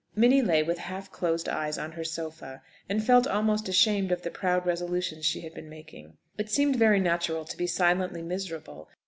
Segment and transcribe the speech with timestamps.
[0.15, 4.31] Minnie lay with half closed eyes on her sofa, and felt almost ashamed of the
[4.31, 6.17] proud resolutions she had been making.
[6.39, 8.89] It seemed very natural to be silently miserable.